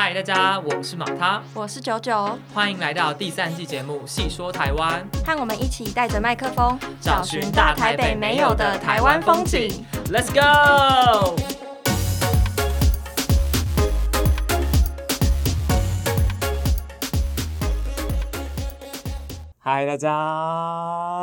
[0.00, 9.84] 嗨，大家，我是马他，我是九九，欢迎来到第三季节目《细说台湾》，和我们一起带着麦克风，找寻大台北没有的台湾风景。
[10.12, 11.34] Let's go！
[19.58, 20.14] 嗨，大家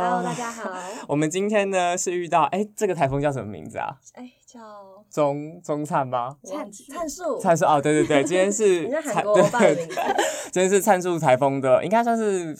[0.01, 0.69] ，Hello，大家好。
[1.07, 3.95] 我们今天呢是遇到，哎，这个台风叫什么名字啊？
[4.15, 4.59] 哎，叫。
[5.11, 6.35] 中中灿吧？
[6.43, 8.83] 灿灿树，灿树哦，对对对，今天是
[10.51, 12.55] 今天是灿树台风的，应该算是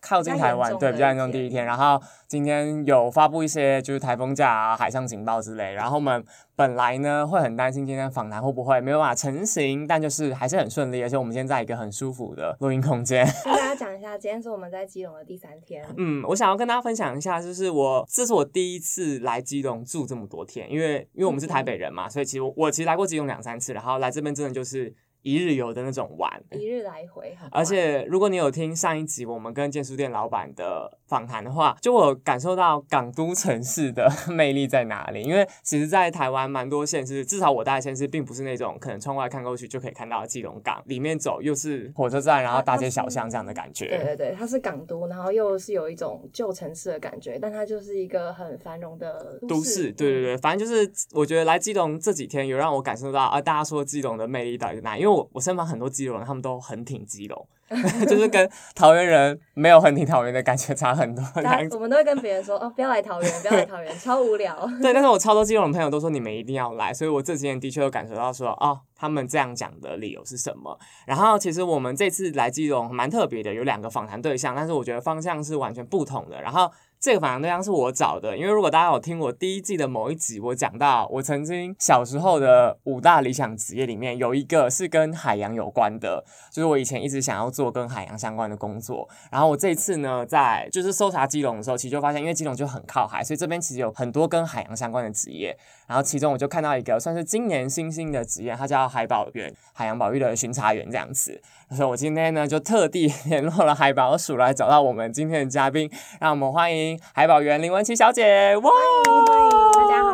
[0.00, 2.00] 靠近台湾，对，比较严重第一天，然后。
[2.30, 6.24] 今天有发布一些就是台风假啊、海上警报之类，然后我们
[6.54, 13.26] 本来呢会很担心今天访谈会不会没有办法成型，但就是还是很顺利，而且我们现在在一个很舒服的录音空间。
[13.44, 15.84] 跟大家讲一下，今天是我们在基隆的第三天。
[15.98, 24.94] 嗯，我想要跟大家分享一下，就是我这是我第一次来基隆住这么多天，因为因为我们是台北人嘛，所以其实我其实来过基隆两三次，然后来这边真的就是。
[25.22, 27.36] 一日游的那种玩，一日来回。
[27.50, 35.22] 而且如果你有听上一集我们跟建书店老板的访谈的话，就我感受到港都城市的 魅力在哪里。
[35.22, 43.88] 因为其实，在台湾蛮多县市，至少我待的县市，并不是那种可能窗外看过去就可以看到基隆港，里面走又是火车站，然后大街小巷这样的感觉。
[43.88, 49.92] 对对对，它是港都，然后又是有一种旧城市的感觉，但它就是一个很繁荣的都市。
[49.92, 54.96] 对对对，反正就是我觉得来基隆这几天有让我感受到啊，大家说基隆的魅力到底在哪？
[54.96, 57.46] 因为我我身旁很多基隆人，他们都很挺基隆，
[58.08, 61.24] 就是跟桃园人没有很挺桃园的感觉差很多。
[61.72, 64.54] 我们都会跟别人说哦，不要来桃园， 不要来桃园，超无聊。
[64.80, 70.78] 对，但是我超多基隆的朋友都说你们一定要来，所以我这几年的确有感受到说哦，他们这样讲的理由是什么。
[71.06, 76.40] 然后其实我们这次来基隆蛮特别的，有两个访谈对象，但是我觉得方向是完全不同的。
[76.40, 76.70] 然后。
[77.00, 89.08] 这个访谈对象是我找的，因为如果大家有听我第一季的某一集，我讲到我曾经小时候的五大理想职业里面有一个是跟海洋有关的，就是我以前一直想要做跟海洋相关的工作。
[89.32, 95.56] 然后我这次呢，在就是搜查基隆的时候，其实就发现，因为基隆就很靠海，所以这边其实有很多跟海洋相关的职业。
[95.90, 101.42] 然后其中我就看到一个算是今年新兴的职业，它叫海保员，海洋保育的巡查员这样子。
[101.70, 105.90] 所以我今天呢就特地 联络了海保署来找到我们今天的嘉宾，
[106.20, 106.96] 让我们欢迎。
[107.12, 108.70] 海保员林文琪小姐，哇！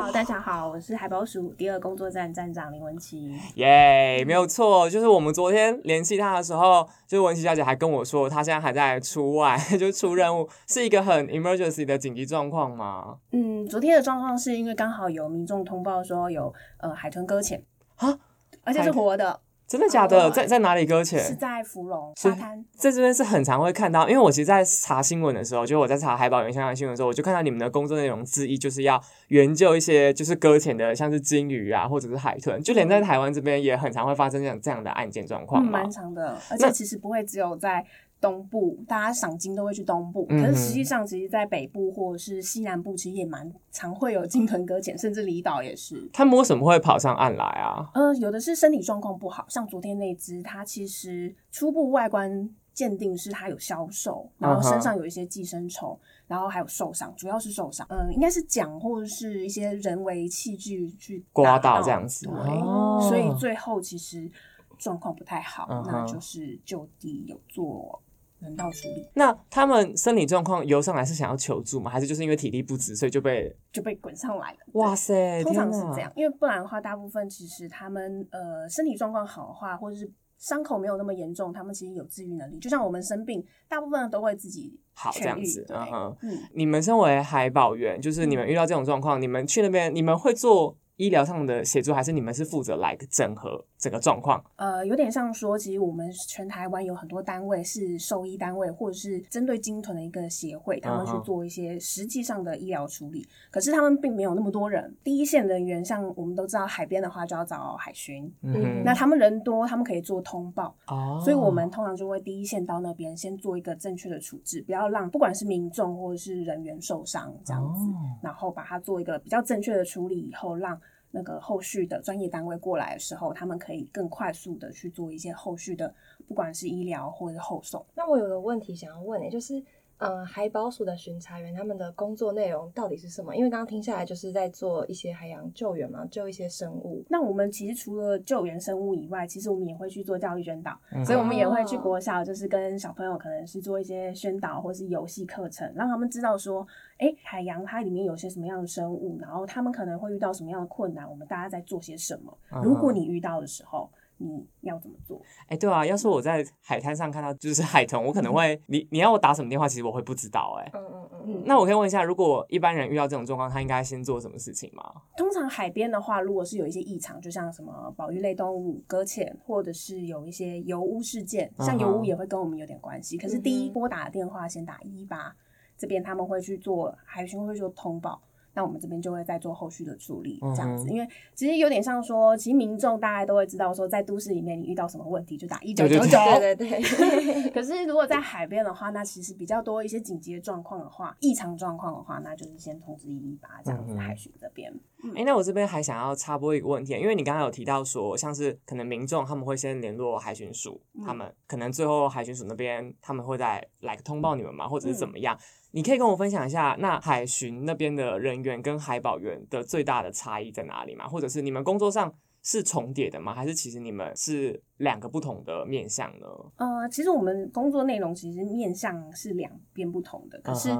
[0.06, 3.36] 欢迎大家好，大家好，我是海宝鼠第二工作站站长林文琪。
[3.56, 13.16] 耶，没有错，就是我们昨天联系他的时候，就是文琪小姐还跟我说，她现在还在出外， 就出任务，是一个很 emergency 的紧急状况吗？
[13.32, 17.60] 嗯，昨天的状况是因为刚好有民众通报说有呃海豚搁浅
[17.96, 18.16] 啊，
[18.62, 19.40] 而且是活的。
[19.66, 20.30] 真的假的？
[20.30, 21.18] 在在哪里搁浅？
[21.18, 24.08] 是在芙蓉沙滩，在这边是很常会看到。
[24.08, 32.62] 因为我其实，在查新闻的时候，就我在查海保员相关新闻的时候，我就看到你们的工作内容之一就是要援救一些就是搁浅的，像是鲸鱼啊，或者是海豚。
[32.62, 35.64] 就连在台湾这边也很常会发生这样这样的案件状况。
[35.64, 37.84] 蛮长的，而且其实不会只有在。
[38.20, 46.08] 东部大家赏金都会去东部，可是实际上，其实在北部或者是西南部，其实也蛮常会有鲸豚搁浅，甚至离岛也是。
[46.12, 47.90] 他们为什么会跑上岸来啊？
[47.94, 57.86] 呃，有的是身体状况不好，像昨天那只，它其实初步外观鉴定是它有消瘦，然后身上有一些寄生虫，然后还有受伤，主要是受伤。
[57.90, 64.30] 嗯，应该是桨或者是一些人为器具去刮到这样子，对，所以最后其实
[64.78, 68.02] 状况不太好，那就是就地有做。
[68.38, 69.08] 人道处理。
[69.14, 71.90] 那他们生理状况游上来是想要求助吗？
[71.90, 74.58] 还是就是因为体力不支，所以就被就被滚上来了？
[74.74, 82.58] 哇塞，通常是这样，因为不然的话，大部分其实他们呃身体状况好的话，或者是伤口没有那么严重，他们其实有治愈能力。
[82.58, 85.64] 就像我们生病，大部分都会自己好这样子。
[85.70, 86.16] 嗯哼，
[86.52, 90.76] 你们身为海保员，就是你们遇到这种状况，你们去那边，你们会做？
[90.96, 94.42] 医疗上的协助，还是你们是负责来整合整个状况？
[94.56, 103.26] 呃，有点像说，其实我们全台湾有很多单位是兽医单位，或者是针对鲸豚的一个协会，他们去做一些实际上的医疗处理。
[103.50, 117.80] 可是他们并没有那么多人，第一线人员像我们都知道，海边的话就要找海巡，嗯，那他们人多，他们可以做通报，哦，所以我们通常就会第一线到那边先做一个正确的处置，不要让不管是民众或者是人员受伤这样子，
[118.22, 120.80] 然后把它做一个比较正确的处理以后，让。
[121.16, 125.94] 那个后续的专业单位过来的时候，他们可以更快速的去做一些后续的，
[126.28, 127.82] 不管是医疗或者是后送。
[127.94, 129.62] 那我有个问题想要问你，就是。
[129.98, 133.34] 嗯，海保署的巡查员他们的工作内容到底是什么？
[133.34, 137.02] 因为刚刚听下来就是在做一些海洋救援嘛，救一些生物。
[137.08, 146.66] 那我们其实除了救援生物以外，其实我们也会去做教育宣导，所以我们也会去国小，就是跟小朋友可能是做一些宣导或是游戏课程，让他们知道说，
[146.98, 152.36] 哎，海洋它里面有些什么样的生物，然后他们可能会遇到什么样的困难，我们大家在做些什么。
[152.62, 153.88] 如果你遇到的时候。
[154.18, 155.20] 你要怎么做？
[155.48, 164.82] 哎、对啊，要是我在海滩上看到就是海豚，我可能会你你要我打什么电话，其实我会不知道哎、嗯嗯嗯嗯那我可以问一下，如果一般人遇到这种状况，他应该先做什么事情吗？
[165.16, 173.18] 通常海边的话，如果是有一些异常，就像什么保育类动物搁浅，或者是有一些油污事件，像油污也会跟我们有点关系。
[173.18, 175.34] 可是第一拨打的电话先打一一八，
[175.76, 178.20] 这边他们会去做海巡会做通报。
[178.56, 194.72] 那我们这边就会再做后续的处理，这样子，嗯因为其实有点像说，其实民众大概都会知道说，在都市里面你遇到什么问题就打一九九九，对对对， 可是如果在海边的话，那其实比较多一些紧急的状况的话，异常状况的话，那就是先通知一一八这样子海巡这边。
[195.14, 201.04] 哎、那我这边还想要插播一个问题，因为你刚刚有提到说，像是可能民众他们会先联络海巡署，嗯。
[201.04, 205.38] 他们可能最后海巡署那边他们会再来通报你们嘛，或者是嗯怎么样？
[205.76, 211.06] 你可以跟我分享一下，那海巡那边的人员跟海保员的最大的差异在哪里吗？
[211.06, 212.10] 或者是你们工作上
[212.42, 213.34] 是重叠的吗？
[213.34, 216.26] 还是其实你们是两个不同的面向呢？
[216.56, 220.70] 呃，其实我们工作内容其实面向是两边不同的，可是、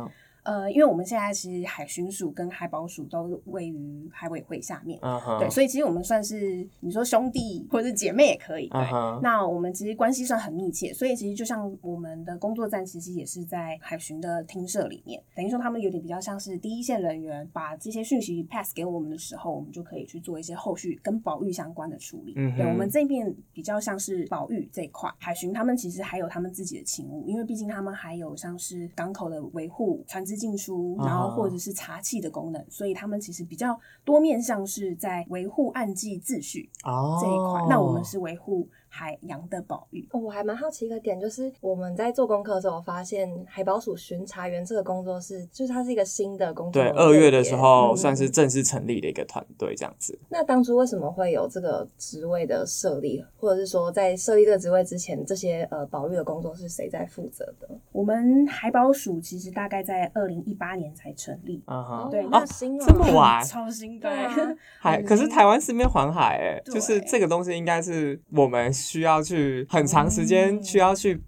[0.47, 4.99] 呃，因为我们现在其实海巡署跟海保署都位于海委会下面。
[5.41, 8.81] 对，所以其实我们算是你说兄弟或者是姐妹也可以，对。
[9.23, 22.35] 那我们其实关系算很密切，所以其实就像我们的工作站，其实也是在海巡的厅舍里面，等于说他们有点比较像是第一线人员，把这些讯息 pass 给我们的时候，我们就可以去做一些后续跟保育相关的处理。
[22.37, 36.71] 嗯哼对我们这边比较像是保育这一块，海巡他们其实还有他们自己的勤务，因为毕竟他们还有像是港口的维护、船只进出，然后或者是查气的功能，所以他们其实比较多面向是在维护暗记秩序。
[36.85, 37.67] 哦这一块。
[37.69, 40.07] 那我们是维护海洋的保育。
[40.13, 46.91] 哦我还蛮好奇一个点，就是我们在做功课的时候，我发现海保署巡查员这个工作是，就是它是一个新的工作对。
[46.91, 50.19] 二月的时候嗯算是正式成立的一个团队这样子。
[50.29, 57.69] 那当初为什么会有这个职位的设立，或者是说在设立这个职位之前，这些呃保育的工作是谁在负责的？
[57.93, 64.35] 我们海保署其实大概在二零一八年才成立，嗯哼，对那新哦这么晚超新对啊
[64.79, 71.21] 海可是台湾四面环海，哎，就是这个东西应该是我们需要去很长时间嗯需要去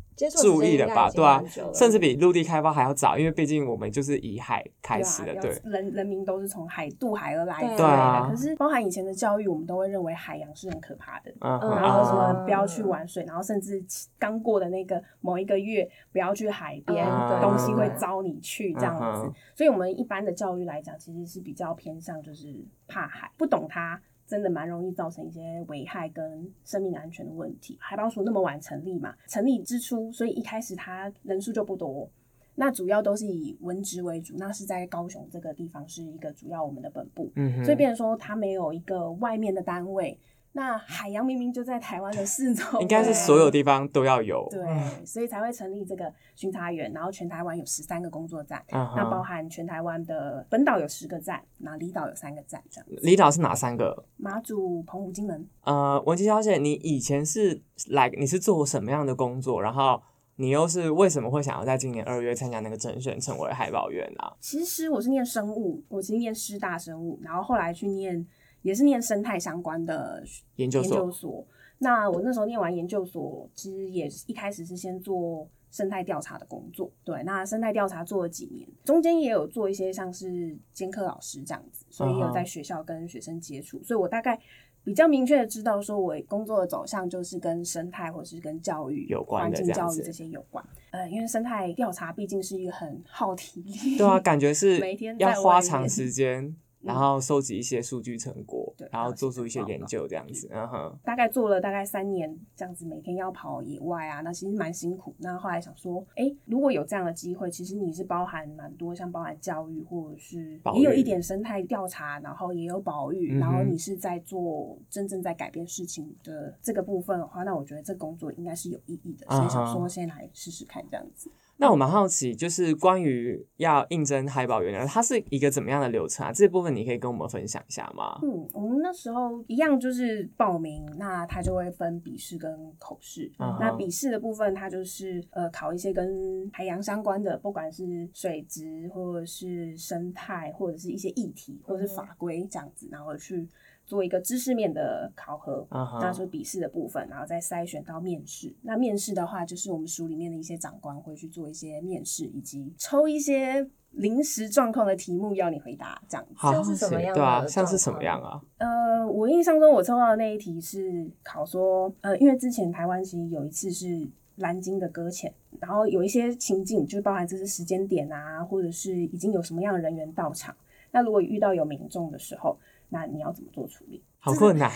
[0.42, 1.40] 注意的吧，对啊，
[1.72, 11.32] 甚至比比陆地开发还要早，因为毕竟我们就是以海开始的，对人人民都是从海渡海而来的，对啊可是包含以前的教育，我们都会认为海洋是很可怕的。
[11.40, 13.80] 然后什啊么不要去玩水，然后甚至
[14.18, 19.32] 刚过的那个某一个月不要去海边，嗯东西会招你去这样子嗯。
[19.54, 22.52] 所以，我们一般的教育来讲，其实是比较偏向就是
[22.88, 24.00] 怕海，不懂它。
[24.28, 27.76] 真的蛮容易造成一些危害跟生命安全的问题。
[27.80, 32.08] 海保署那么晚成立嘛，成立之初，所以一开始它人数就不多，
[32.54, 40.16] 那主要都是以文职为主，那是在高雄这个地方是一个主要我们的本部，嗯哼，所以变成说它没有一个外面的单位。
[40.52, 52.86] 那海洋明明就在台湾的四周， 应该是所有地方都要有，对，所以才会成立这个巡查员，然后全台湾有十三个工作站，嗯那包，含全台湾的本岛有十个站，那离岛有三个站，这样。
[53.02, 54.04] 离岛是哪三个？
[54.16, 59.60] 马祖、澎湖、金门，呃，文琪小姐，你以前是来你是做什么样的工作？
[59.62, 60.02] 然后
[60.36, 64.32] 你又是为什么会想要在今年二月参加那个甄选，成为海保员啊？
[64.40, 68.24] 其实我是念生物，我是念师大生物，然后后来去念
[68.62, 70.22] 也是念生态相关的
[70.56, 71.46] 研研究所究所。
[71.78, 76.90] 那我那时候念完研究所，其实也是一开始是先做生态调查的工作。
[77.04, 84.36] 对，那生态调查做了几年，中间也有做一些像是兼课老师这样子，所以也有在学校跟学生接触，所以我大概
[84.82, 90.64] 比较明确的知道，说我工作的走向就是跟生态或是跟教育有关环境教育这些有关。
[90.90, 100.48] 呃，因为生态调查毕竟是一个很耗体力，对啊，感觉是 每天要花长时间，然后收集一些数据成果对，然后做出一些研究这样子。
[100.52, 105.14] 嗯哼，大概做了大概三年这样子，每天要跑野外啊，那其实蛮辛苦。
[105.18, 121.30] 那后来想说，哎、如果有这样的机会，其实你是包含蛮多，像包含教育或者是也有一点生态调查，然后也有保育，嗯然后你是在做真正在改变事情的这个部分的话，那我觉得这工作应该是有意义的，所以想说先来试试看这样子。
[121.60, 126.32] 那我蛮好奇，就是关于要应征海保员的，它是一个怎么样的流程啊？
[126.32, 128.20] 这部分你可以跟我们分享一下吗？
[128.22, 133.30] 嗯，我们那时候一样就是报名，那它就会分笔试跟口试。
[133.60, 143.48] 那笔试的部分，它就是呃考一些跟海洋相关的，不管是水质或者是生态，或者是一些议题或者是法规这样子，然后去
[143.88, 145.66] 做一个知识面的考核。
[145.70, 148.54] 嗯哼那是笔试的部分，然后再筛选到面试。
[148.62, 158.40] 那面试的话，就是我们署里面的一些长官会去做一些面试，以及抽一些临时状况的题目要你回答，这样像是什么样对啊，的像是什么状样啊？
[158.58, 170.54] 呃，我印象中我抽到的那一题是考说，呃，因为之前台湾其实有一次是蓝鲸的搁浅，然后有一些情境，就包含这是时间点啊，或者是已经有什么样的人员到场。
[170.90, 172.56] 那如果遇到有民众的时候，
[172.90, 174.02] 那你要怎么做处理？
[174.18, 174.70] 好困难，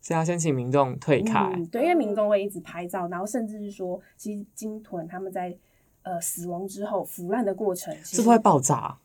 [0.00, 1.38] 是要先请民众退开。
[1.54, 5.56] 嗯，对，因为民众会一直拍照，然后甚至是说，其实鲸豚他们在
[6.02, 8.98] 呃死亡之后腐烂的过程，是不是会爆炸？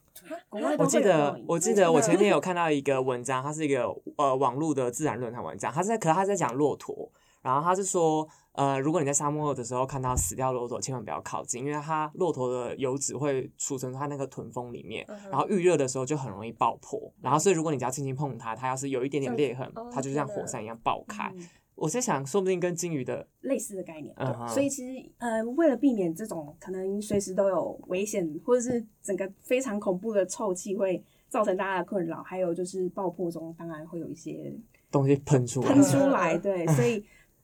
[0.77, 3.83] 我记得我记得我前天 有看到一个文章，它是一个
[4.17, 21.31] 呃网络的自然论坛文章，它是在，可是它在讲骆驼，然后他是说，呃，如果你在沙漠的时候看到死掉骆驼，千万不要靠近，因为它骆驼的油脂会储存在它那个臀峰里面，嗯然后预热的时候就很容易爆破，然后所以如果你只要轻轻碰它，它要是有一点点裂痕哦，它就像火山一样爆开。
[21.36, 24.15] 嗯我在想，说不定跟金鱼的类似的概念。
[24.48, 34.53] 所以其实呃，为了避免这种可能随时都有危险，或者是整个非常恐怖的臭气会造成大家的困扰，还有就是爆破中当然会有一些
[34.91, 37.03] 东西喷出来，喷出来，对， 所以。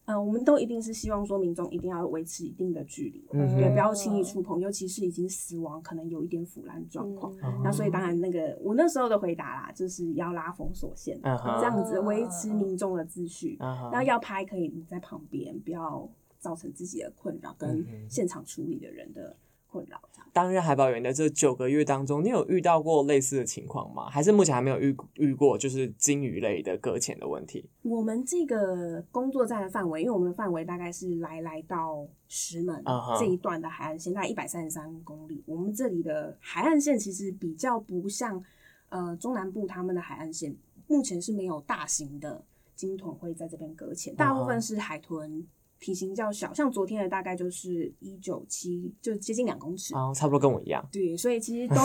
[0.10, 7.32] 呃，我们都一定是希望说民众一定要维持一定的距离，嗯对，不要轻易触碰，尤其是已经死亡，可能有一点腐烂状况。
[7.44, 13.56] 嗯那所以当然，那个我那时候的回答啦，就是要拉封锁线，嗯这样子维持民众的秩序。
[13.60, 19.36] 嗯哼然后要拍可以你在旁边，不要造成自己的困扰跟现场处理的人的
[19.68, 20.02] 困扰。
[20.34, 24.10] 担任海保员的这九个月当中，你有遇到过类似的情况吗？
[24.10, 27.70] 还是目前还没有遇遇过，就是鲸鱼类的搁浅的问题？
[27.82, 32.84] 我们这个工作站的范围，因为我们的范围大概是来来到石门
[33.20, 35.44] 这一段的海岸线，大概一百三十三公里。
[35.46, 38.44] 我们这里的海岸线其实比较不像
[38.90, 40.56] 呃中南部他们的海岸线，
[40.88, 42.44] 目前是没有大型的
[42.76, 45.48] 鲸豚会在这边搁浅，大部分是海豚。
[45.80, 49.96] 体型较小，像昨天的大概就是一九七，就接近两公尺。
[49.96, 50.86] 啊、差不多跟我一样。
[50.92, 51.82] 对，所以其实 都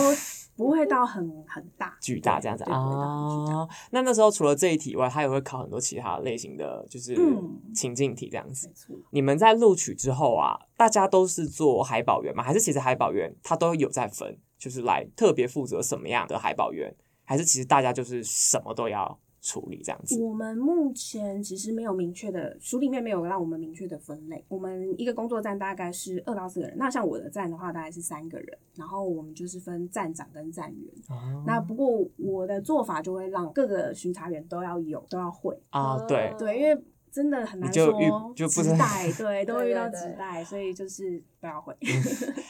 [0.55, 2.63] 不会到很很大巨大这样子。
[2.65, 3.67] 啊。
[3.91, 8.69] 那那时候除了这一题以外，他也会考很多其他类型的，就是嗯情境题这样子。
[9.11, 12.43] 你们在录取之后啊，大家都是做海保员吗？
[12.43, 16.93] 还是其实海保员他都有在分，就是来特别负责什么样的海保员？
[17.23, 20.19] 还是其实大家就是什么都要处理这样子？
[20.19, 24.43] 我们目前其实没有明确的书里面没有让我们明确的分类。
[24.47, 30.93] 我们一个工作站大概是二到四个人，那像我的站的话大概是三个人，然后我们就是分站长跟站员。
[31.07, 35.55] 啊那不过我的做法就会让各个巡查员都要有，都要会。
[35.69, 37.91] 啊，对，对，因为真的很难你就
[38.35, 41.73] 就不是纸袋，对， 都会遇到纸袋，所以就是都要会。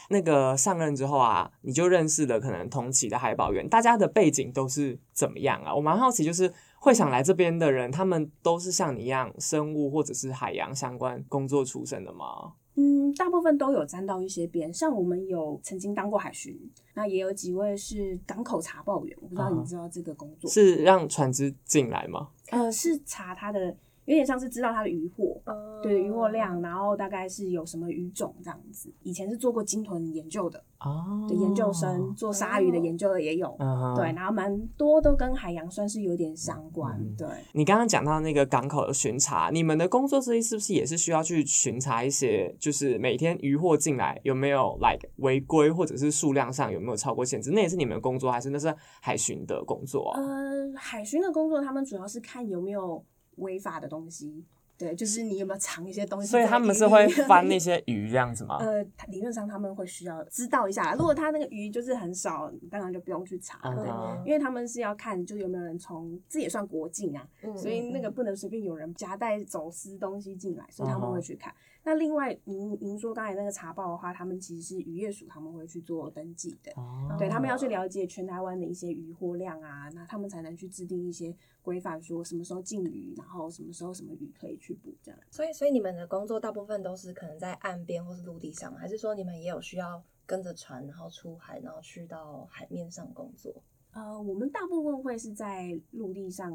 [0.10, 5.76] 那个上任之后啊，你就认识了可能同期的海保员，大家的背景都是怎么样啊？
[5.76, 6.52] 我蛮好奇，就是
[6.86, 12.54] 会想来这边的人，他们都是像你一样生物或者是海洋相关工作出身的吗？
[12.76, 16.56] 嗯，大部分都有沾到一些边，像我们有曾经当过海巡，
[16.94, 22.30] 那也有几位是港口查报员，我不知道啊你知道这个工作，是让船只进来吗？
[22.52, 28.92] 呃，是查他的，有点像是知道它的渔获，嗯对渔获量，然后大概是有什么鱼种这样子。
[29.04, 33.56] 以前是做过鲸豚研究的，哦，的研究生做鲨鱼的研究的也有，
[33.96, 34.12] 对，。
[34.14, 37.28] 然后蛮多都跟海洋算是有点相关，嗯对。
[37.54, 47.52] 你刚刚讲到那个港口的巡查，你们的工作之一是不是也是需要去巡查一些，就是每天渔获进来有没有 like 违规，或者是数量上有没有超过限制？
[47.52, 50.22] 那也是你们的工作，还是那是海巡的工作啊？
[50.22, 53.04] 呃，海巡的工作，他们主要是看有没有
[53.38, 54.44] 违法的东西，
[54.78, 56.46] 对，就是你有没有藏一些东西所以。
[56.46, 58.58] 他们是会翻那 些鱼这样子吗？
[58.60, 71.54] 呃，理论上他们会需要知道一下，如果他那个鱼就是很少，当然就不用去查，对，嗯哼因为他们是要看就有没有人从，这也算国境啊，嗯所以那个嗯不能随便有人夹带走私东西进来，所以他们会去看。
[71.86, 85.20] 那另外，您您说刚才那个查报的话，他们其实是渔业署他们会去做登记的，哦对他们要去了解全台湾的一些渔获量啊，那他们才能去制定一些规范，说什么时候禁渔，然后什么时候什么鱼可以去捕这样。
[85.30, 93.54] 所以，所以你们的工作大部分都是可能在岸边或是陆地上吗，还是说你们也有需要跟着船，然后出海，然后去到海面上工作？
[93.92, 96.52] 呃，我们大部分会是在陆地上，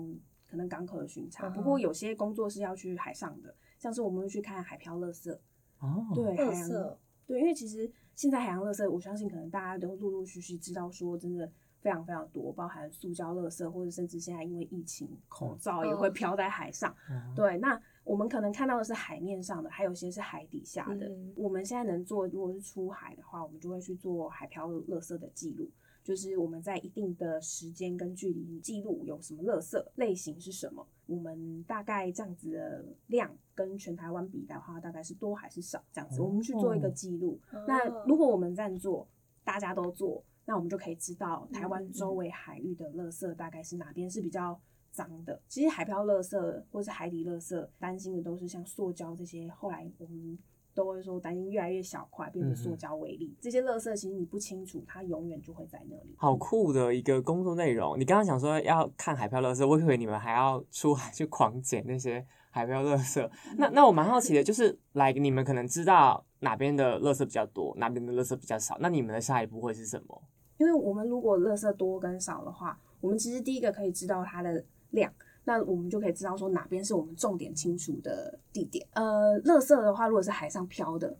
[0.51, 5.33] 可能港口的巡查，嗯不过有些工作是要去海上的，像是我们会去看海漂垃圾，
[5.81, 6.97] 哦，对，垃海洋圾
[7.27, 16.95] 对，因为其实现在海洋垃圾，我相信可能大家都陆陆续续知道说，真的非常非常多，包含塑胶垃圾，或者甚至现在因为疫情，口罩也会哦飘在海上。
[17.09, 21.09] 嗯对，那我们可能看到的是海面上的，还有些是海底下的。
[21.09, 25.71] 嗯我们现在能做，如果是出海的话，我们就会去做海漂垃圾的记录。
[26.03, 37.37] 就是我们在一定的时间跟距离记录有什么垃圾类型是什么，我们大概这样子的量跟全台湾比的话，大概是多还是少这样子，我们去做一个记录。
[37.67, 39.09] 那如果我们这样做，
[39.43, 44.59] 大家都做，那我们就可以知道台湾嗯周围海域的垃圾大概是哪边是比较
[44.93, 45.43] 脏的。
[45.49, 50.39] 其实海漂垃圾或是海底垃圾，担心的都是像塑胶这些，后来我们
[50.81, 53.37] 都会说担心越来越小块，变成塑胶为例。
[53.39, 56.15] 这些垃圾其实你不清楚，它永远就会在那里。
[56.17, 57.99] 好酷的一个工作内容。
[58.01, 63.31] 你刚刚想说要看海漂垃圾，我以为你们还要出海去狂捡那些海漂垃圾。
[63.59, 70.23] 那那我蛮好奇的，就是来你们可能知道哪边的垃圾比较多，哪边的垃圾比较少，那你们的下一步会是什么？
[70.57, 75.11] 因为我们如果垃圾多跟少的话，我们其实第一个可以知道它的量，
[75.51, 78.87] 那我们就可以知道说哪边是我们重点清除的地点。
[78.93, 81.17] 呃，垃圾的话，如果是海上漂的，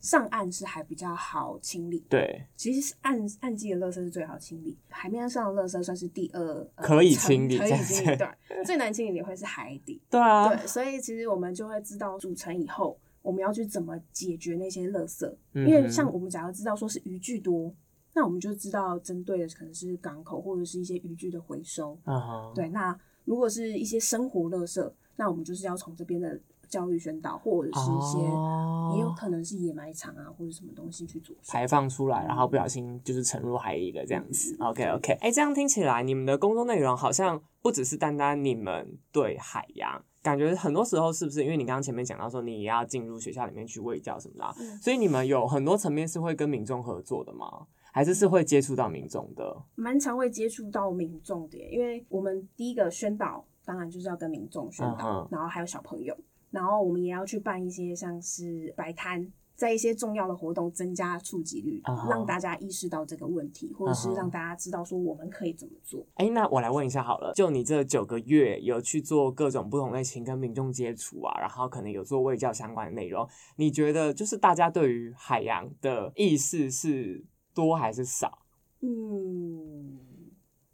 [0.00, 2.02] 上岸是还比较好清理。
[2.08, 6.40] 对，其实是岸岸际的垃圾是最好清理，海面上的垃圾算是第二、
[6.76, 8.16] 呃可以清理这样子清理。
[8.16, 10.00] 对，最难清理的会是海底。
[10.08, 15.30] 对啊，对，所以其实我们就会知道组成以后，我们要去怎么解决那些垃圾。
[15.52, 17.70] 嗯因为像我们假如知道说是渔具多，
[18.14, 21.98] 那我们就知道针对的可能是港口或者是一些渔具的回收。
[22.04, 28.62] 嗯哼，对，那如果是一些生活垃圾，那我们就是要从这边的教育宣导，或者是一些、哦
[28.94, 31.34] 也有可能是野埋场啊，或者什么东西去做。
[31.48, 34.56] 排放出来，然后不小心就是沉入海里的这样子。
[34.60, 47.66] OK OK，哎、这样听起来你们的工作内容好像不只是单单你们对海洋，感觉很多时候是不是因为你刚刚前面讲到说你也要进入学校里面去喂教什么的啊、嗯所以你们有很多层面是会跟民众合作的吗？
[47.96, 49.56] 还是是会接触到民众的？
[49.74, 56.14] 蛮常会接触到民众的耶，因为我们第一个宣导当然就是要跟民众宣导，嗯然后还有小朋友，
[56.50, 59.32] 然后我们也要去办一些像是摆摊。
[59.56, 66.04] 在一些重要的活动增加触及率让大家意识到这个问题，或者是让大家知道说我们可以怎么做。
[66.16, 73.26] 哎、那我来问一下好了，就你这九个月有去做各种不同类型跟民众接触啊，然后可能有做卫教相关的内容，
[73.56, 77.24] 你觉得就是大家对于海洋的意识是
[77.56, 78.38] 多还是少？
[78.80, 79.98] 嗯，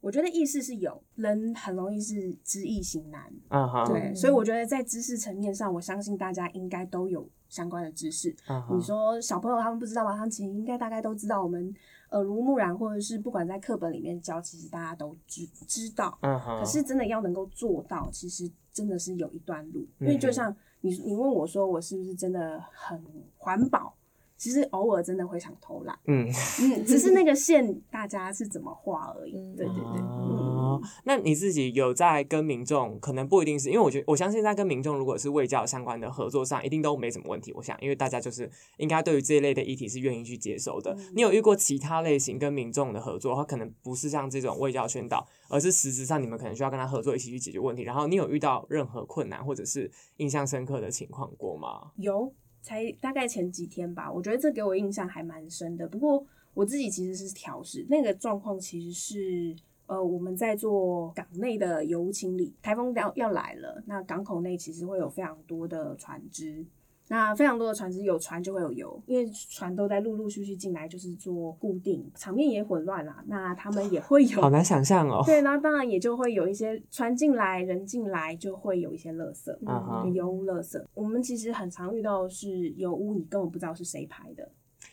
[0.00, 8.34] 我觉得意识是有，人很容易是知易行难，嗯哼，对，嗯所以我觉得在知识层面上，我相信大家应该都有相关的知识。
[8.74, 10.14] 你说小朋友他们不知道吗？
[10.16, 11.72] 他们其实应该大概都知道，我们
[12.10, 16.18] 耳濡目染，或者是不管在课本里面教，其实大家都知知道。
[16.22, 19.80] 嗯哼，可是真的要能够做到，其实真的是有一段路。
[20.00, 23.00] 因嗯为就像你你问我说，我是不是真的很
[23.38, 23.94] 环保？
[24.42, 26.26] 其实偶尔真的会想偷懒，嗯，
[26.60, 29.36] 嗯， 只是那个线大家是怎么画而已。
[29.36, 37.52] 嗯对对对，哦嗯，那你自己有在跟民众，可能不一定是因为我觉得我相信在跟民众如果是卫教相关的合作上，一定都没什么问题。
[37.54, 40.92] 我想，因为大家就是应该对于这一类的议题是愿意去接受的。
[40.98, 47.82] 嗯你有遇过其他类型跟民众的合作，它可能不是像这种卫教宣导，而是实质上你们可能需要跟他合作一起去解决问题。
[47.82, 51.92] 然后你有遇到任何困难或者是印象深刻的情况过吗？
[51.96, 55.86] 有，才大概前几天吧，我觉得这给我印象还蛮深的。
[55.86, 59.54] 不过我自己其实是调试，那个状况其实是。
[59.86, 66.64] 呃，我们在做港内的油清理，台风要要来了，那港口内其实会有非常多的船只，
[67.12, 73.22] 那非常多的船只有船就会有油，因为船都在陆陆续续进来，就是做固定，场面也混乱啦。
[73.26, 75.22] 那他们也会有好难想象哦。
[75.26, 80.82] 对，那当然也就会有一些船进来，人进来就会有一些垃圾，嗯哼油污、垃圾。
[80.94, 84.50] 我们其实很常遇到的是油污，你根本不知道是谁排的，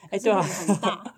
[0.10, 1.16] 哎、对啊，很大。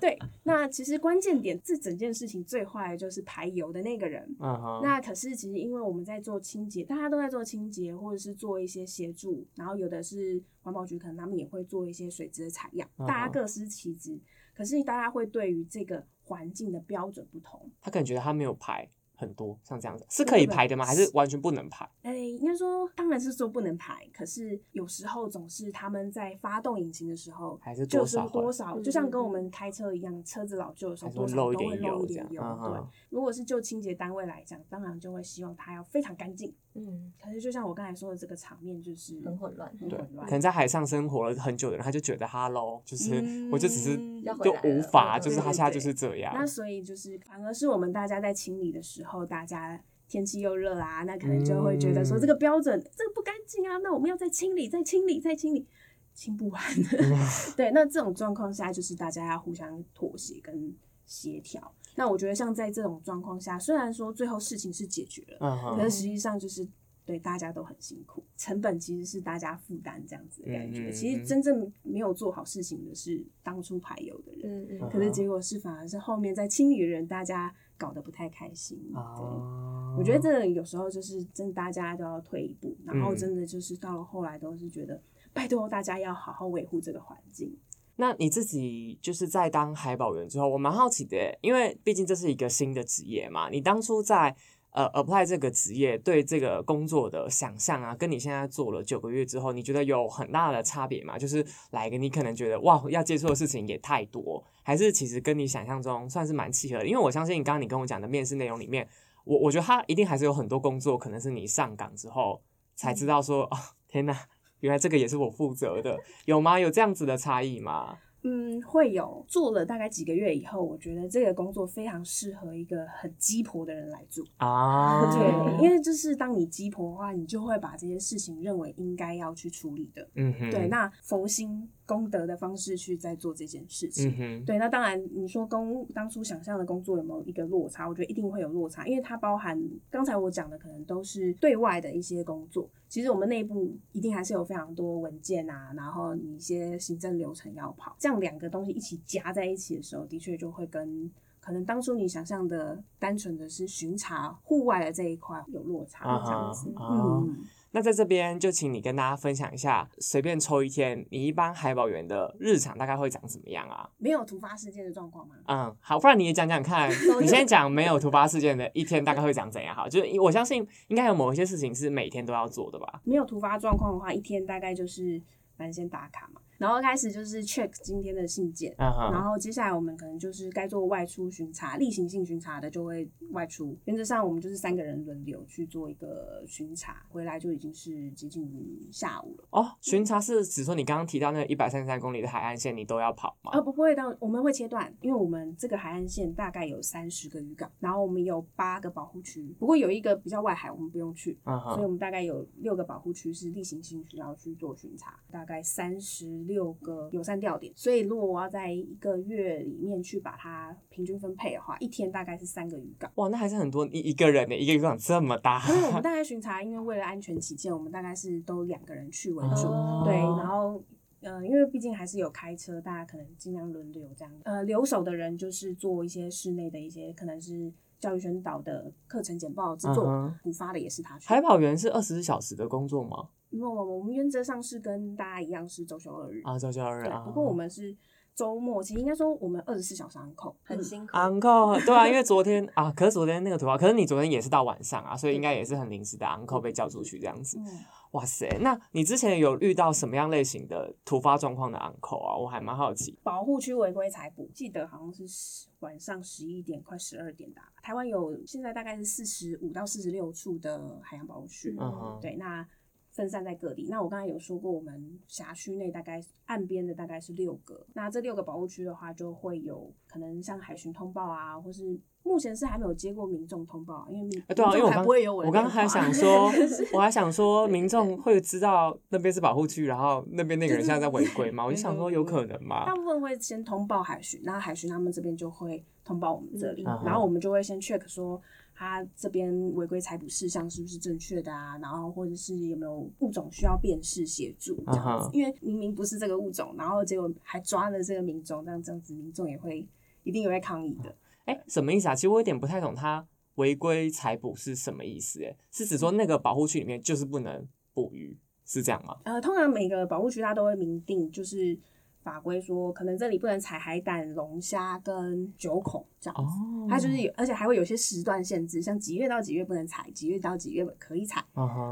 [0.00, 4.24] 对，那其实关键点，这整件事情最坏的就是排油的那个人。
[4.40, 14.18] 嗯哼，那可是其实因为我们在做清洁，大家都在做清洁，或者是做一些协助，然后有的是环保局，可能他们也会做一些水质的采样，嗯大家各司其职。
[14.54, 18.88] 可是大家会对于这个环境的标准不同，他可能觉得他没有排
[19.22, 20.84] 很多，像这样子是可以排的吗？
[20.84, 21.88] 还是完全不能排？
[22.02, 32.42] 哎、应该说当然是说不能排，可是有时候总是他们在发动引擎的时候，还是多就是少多少，嗯就像跟我们开车一样，车子老旧的时候多少都会漏一点漏一点油。
[32.42, 32.80] 对，
[33.10, 36.52] 如果是就清洁单位来讲，当然就会希望它要非常干净。
[36.74, 40.30] 嗯，可是就像我刚才说的，这个场面就是很混乱很混乱可。
[40.32, 43.96] 能在海上生活了很久的人，他就觉得 “hello”，就是、嗯我就只是
[44.42, 46.32] 就无法，嗯就是他现在就是这样。
[46.34, 55.66] 那所以就是反而是我们大家在清理的时候，大家天气又热啊，那可能就会觉得说嗯这个标准、这个不干净啊，那我们要再清理、再清理、再清理，
[56.14, 56.62] 清不完。
[57.54, 61.74] 对，那这种状况下，就是大家要互相妥协跟协调。
[61.94, 66.66] 那我觉得像在这种状况下，虽然说最后事情是解决了，嗯可是实际上就是
[67.04, 70.80] 对大家都很辛苦，成本其实是大家负担这样子的感觉。
[70.80, 74.40] 嗯嗯嗯其实真正没有做好事情的是当初排油的人。
[74.44, 78.78] 嗯嗯可是结果是反而是后面在清理的人，大家搞得不太开心。
[78.92, 84.98] 对，哦我觉得这有时候就是真的大家都要退一步，然后嗯真的就是到了后来都是觉得，
[85.34, 87.54] 拜托大家要好好维护这个环境。
[88.02, 93.48] 那你自己就是在当海保员之后，我蛮好奇的，因为毕竟这是一个新的职业嘛。
[93.48, 94.34] 你当初在
[94.72, 101.16] 呃 apply 这个职业，对这个工作的想象啊，跟你现在做了九个月之后，你觉得有很大的差别吗？
[101.16, 106.86] 就是来个你可能觉得哇，要接触的事情也太多，还是其实跟你想象中算是蛮契合的？
[106.88, 108.88] 因为我相信刚刚你跟我讲的面试内容里面，
[109.24, 112.42] 我我觉得他一定还是有很多工作，可能是你上岗之后
[112.74, 114.18] 才知道说，哦，天哪，
[114.62, 116.58] 原来这个也是我负责的，有吗？
[116.58, 117.98] 有这样子的差异吗？
[118.24, 124.24] 嗯，会有做了大概几个月以后，我觉得这个工作非常适合一个很鸡婆的人来做。
[124.36, 125.26] 啊， 对，
[125.60, 130.08] 因为就是当你鸡婆的话，你就会把这些事情认为应该要去处理的。
[130.14, 134.14] 嗯哼，对，那佛心功德的方式去在做这件事情。
[134.18, 137.86] 嗯，对，那当然，你说跟当初想象的工作有没有一个落差？
[137.86, 142.66] 我觉得一定会有落差，因为它包含刚才我讲的，可能都是对外的一些工作。
[142.88, 156.72] 其实我们内部一定还是有非常多文件啊，然后你一些行政流程要跑，这样两个东西一起夹在一起的时候，的确就会跟可能当初你想象的单纯的是巡查户外的这一块有落差，这样子。
[156.78, 157.36] 嗯。
[157.72, 163.88] 那在这边就请你跟大家分享一下，随便抽一天，你一般海保员的日常大概会长怎么样啊？
[163.98, 165.34] 没有突发事件的状况吗？
[165.48, 169.74] 嗯，好，不然你也讲讲看，你先讲没有突发事件的一天大概会长怎样？
[169.74, 173.00] 好，就是我相信应该有某一些事情是每天都要做的吧？
[173.04, 175.20] 没有突发状况的话，一天大概就是
[175.56, 183.76] 反正先打卡嘛，然后开始就是 check 今天的信件，然后接下来我们可能就是该做外出巡查、例行性巡查的就会外出。
[183.86, 188.48] 原则上我们就是三个人轮流去做一个巡查，回来就已经是接近
[188.92, 189.48] 下午了。
[189.50, 193.50] 哦，巡查是指说你刚刚提到那一百三十三公里的海岸线，你都要跑吗？
[193.54, 207.72] 呃，不会到，我们会切断，因为我们这个海岸线大概有三十个渔港，然后我们有八个保护区，不过有一个比较外海，我们不用去，所以我们大概有六个保护区是例行性需要去做巡查，大概三十六个友善钓点。
[207.74, 213.10] 所以如果我要在一个月里面去把它平均分配的话，一天大概是三个渔港。
[213.16, 220.82] 哇，那还是很多，一一个人呢，一个渔港这么大，因为我们 大概巡查，因为为了安全起见，我们大概是都两个人去为主，哦对，然后。
[221.24, 224.34] 呃，因为毕竟还是有开车，大家可能尽量轮流这样。
[224.42, 231.28] 呃，留守的人就是做一些室内的一些，可能是教育宣导的课程简报制作补发的也是他去。
[231.28, 233.28] 海保员是二十四小时的工作吗？
[233.52, 237.22] 因为我我们原则上是跟大家一样是周休二日，啊，周休二日对啊。。
[237.24, 237.96] 不过我们是
[238.34, 241.12] 周末，其实应该说我们二十四小时 on call，嗯很辛苦。
[241.12, 247.58] uncle 对啊，因为昨天 啊，可是昨天那个突发，可是你昨天也是到晚上啊，所以应该也是很临时的 uncle 被叫出去这样子。
[247.58, 247.66] 嗯，
[248.12, 252.34] 哇塞，那你之前有遇到什么样类型的突发状况的 uncle 啊？
[252.36, 253.18] 我还蛮好奇。
[253.22, 257.62] 保护区违规采捕，记得好像是十晚上十一点快十二点打。
[257.82, 262.66] 台湾有现在大概是四十五到四十六处的海洋保护区，嗯，对，那
[263.12, 263.86] 分散在各地。
[263.90, 276.50] 那我刚才有说过，我们辖区内大概岸边的大概是六个，那这六个保护区的话，就会有可能像海巡通报啊，或是目前是还没有接过民众通报啊，因为民啊对啊，因为我刚不会有我我刚刚还想说，
[276.94, 281.64] 我还想说，民众会知道那边是保护区，然后那边那个人现在在违规吗？
[281.64, 282.94] 我就想说，有可能嘛大？
[282.96, 288.40] 部分会先通报海巡，那海巡他们这边就会通报我们这里，嗯然后我们就会先 check 说
[288.82, 299.86] 他这边违规采捕事项是不是正确的啊，然后或者是有没有物种需要辨识协助这样子因为明明不是这个物种，然后结果还抓了这个民众，这样这样子民众也会
[300.24, 301.14] 一定也会抗议的。
[301.44, 302.14] 哎、什么意思啊？
[302.16, 305.44] 其实我有点不太懂，他违规采捕是什么意思？
[305.44, 307.64] 哎，是指说那个保护区里面就是不能
[307.94, 309.16] 捕鱼，是这样吗？
[309.22, 311.78] 呃，通常每个保护区它都会明定，就是
[312.22, 316.52] 法规说，可能这里不能采海胆、龙虾跟九孔这样子。
[316.62, 321.44] 哦，它就是有，而且还会有些时段限制，像几月到几月不能采，几月到几月可以采，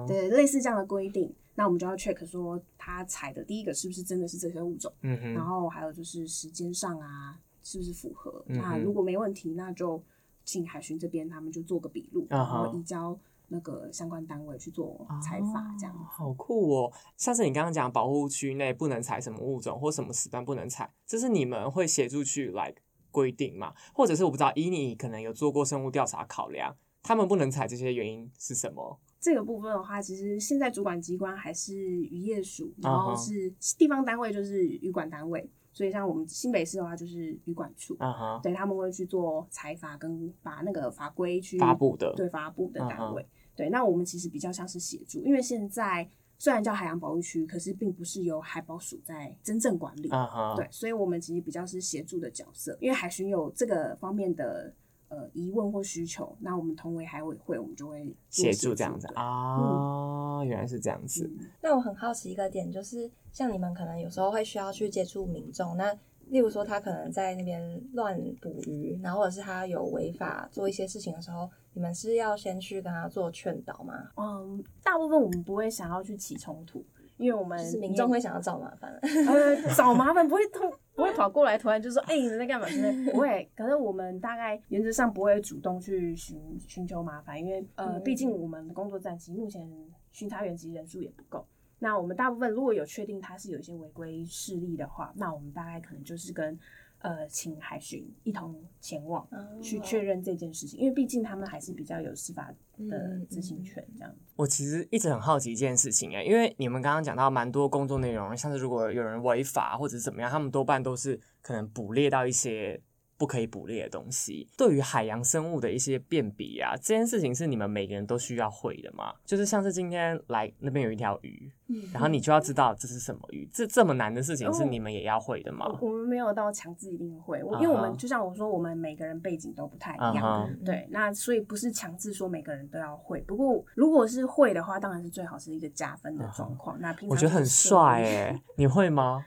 [0.06, 1.32] 对，类似这样的规定。
[1.56, 8.42] 那我们就要 check 说它采的第一个是不是真的是这些物种，然后还有就是时间上啊是不是符合。
[8.46, 10.02] 那如果没问题，那就
[10.44, 13.18] 请海巡这边他们就做个笔录，啊然哈后移交
[13.50, 15.94] 那个相关单位去做采伐，这样。
[15.94, 16.92] 哦好酷哦！
[17.16, 22.74] 上次你刚刚讲保护区内不能采什么物种或什么时段不能采，这是你们会协助去来
[23.10, 23.72] 规定吗？
[23.94, 28.98] 或者是我不知道，以你可能有做过生物调查考量，他们不能采这些原因是什么？
[29.20, 43.26] 这个部分的话，其实现在主管机关还是渔业署，然后是地方单位就是渔管单位，所以像我们新北市的话就是渔管处，嗯哼，对他们会去做采罚跟把那个法规去发布的对发布的嗯单位。
[43.60, 50.08] 对，那我们其实比较像是协助，因为现在虽然叫海洋保护区，可是并不是由海保署在真正管理。
[50.10, 54.72] 嗯哼，对，所以我们其实比较是协助的角色，因为海巡有这个方面的
[55.08, 61.26] 呃疑问或需求，那我们同为海委会，我们就会做协助这样子对啊，原来是这样子。
[61.26, 65.94] 嗯那我很好奇一个点，就是像你们可能有时候会需要去接触民众，那
[66.28, 67.60] 例如说他可能在那边
[67.92, 73.94] 乱捕鱼，然后或者是他有违法做一些事情的时候，你们是要先去跟他做劝导吗？
[74.16, 76.84] 嗯，大部分我们不会想要去起冲突，
[77.16, 78.92] 因为我们就是民众会想要找麻烦。
[79.02, 83.48] 呃找麻烦，不会痛不会跑过来突然就说哎、你们在干嘛之类，不会。
[83.54, 89.66] 可是我们大概原则上不会主动去寻寻求麻烦，因为呃，嗯毕竟我们的工作站其实目前
[90.12, 91.46] 巡查员其实人数也不够。
[91.78, 96.58] 那我们大部分如果有确定他是有一些违规事例的话，那我们大概可能就是跟
[97.00, 99.26] 呃请海巡一同前往。
[99.60, 104.14] 去哦确认这件事情，因为毕竟他们还是比较有司法的嗯执行权这样。
[104.36, 112.80] 我其实一直很好奇一件事情哎，因为你们刚刚讲到蛮多工作内容，像是如果有人违法或者怎么样，他们多半都是可能捕猎到一些
[113.20, 114.48] 不可以捕猎的东西。
[114.56, 119.12] 对于海洋生物的一些辨别啊，这件事情是你们每个人都需要会的吗？
[119.26, 125.66] 就是像是今天来那边有一条鱼，嗯然后你就要知道这是什么鱼，这这么难的事情是哦你们也要会的吗？
[125.82, 133.20] 我我们没有到强制一定会，我因为我们就像我说，我们每个人背景都不太一样，对，那所以不是强制说每个人都要会。
[133.20, 136.80] 不过如果是会的话，当然是最好是一个加分的状况。
[136.80, 139.22] 那平常我觉得很帅哎， 你会吗？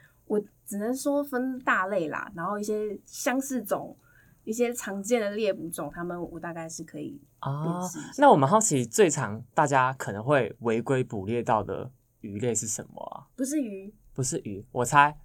[0.64, 3.96] 我只能说分大类啦，然后一些相似种、
[4.44, 7.82] 一些常见的猎捕种，他们我大概是可以啊。
[8.18, 13.28] 那我们好奇最常大家可能会违规捕猎到的鱼类是什么啊？
[13.36, 15.16] 不是鱼，不是鱼，我猜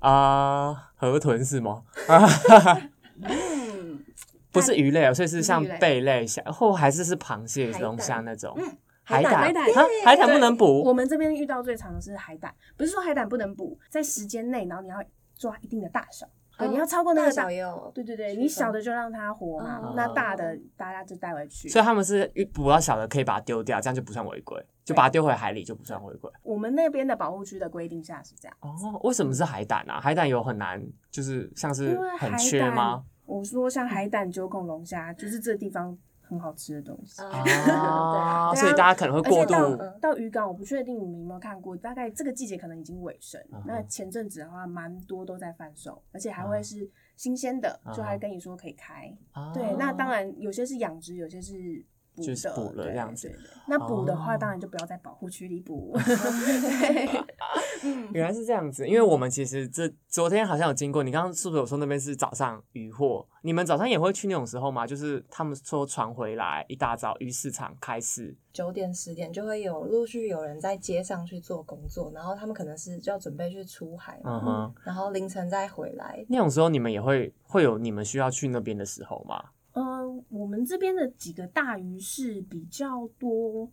[0.00, 1.84] 啊、河豚是吗？
[3.20, 4.04] 嗯，
[4.52, 8.52] 不是鱼类啊，所以是像贝类、虾或还是是螃蟹、海龙虾那种。
[8.56, 8.76] 嗯
[9.08, 15.02] 海胆，海胆啊海胆不能补我们这边遇到最常的是海胆，不是说海胆不能补，在时间内，然后你要
[15.34, 16.28] 抓一定的大小，
[16.68, 19.62] 你要超过那个大小对对对，你小的就让它活
[19.96, 21.70] 那大的大家就带回去。
[21.70, 26.30] 所以他们是捕到小的可以把它丢掉，这样就不算违规，就把它丢回海里就不算违规。
[26.42, 29.98] 我们那边的保护区的规定下是这样，哦，为什么是海胆啊？
[29.98, 35.96] 海胆有很难，就是像是很缺吗？，我说像海胆、九孔龙虾，就是这地方
[36.28, 37.20] 很好吃的东西。
[37.24, 43.40] 哦啊， 所以大家可能会过而且到到渔港，我不确定你们有没有看过，大概这个季节可能已经尾声。
[43.52, 49.12] 嗯那前阵子的话，蛮多都在贩售，而且还啊会是新鲜的，嗯就还跟你说可以开。
[49.32, 51.84] 啊对，那当然有些是养殖，有些是
[52.22, 55.94] 就是捕了对这样子对对那捕的话，哦当然就不要在保护区里捕。
[58.12, 63.26] 原来是这样子，因为我们其实这昨天好像有经过，你刚刚是不是有说那边是早上渔获？
[63.42, 64.86] 你们早上也会去那种时候吗？
[64.86, 76.24] 就是他们说船回来一大早鱼市场开始，九点十点就会有陆续有人在街上去做工作，然后他们可能是就要准备去出海嘛，嗯哼，然后凌晨再回来。
[76.28, 79.42] 那种时候你们也会会有你们需要去那边的时候吗？
[80.18, 83.70] 呃，我们这边的几个大鱼市比较多，